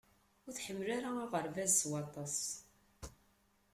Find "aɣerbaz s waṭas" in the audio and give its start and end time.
1.23-2.37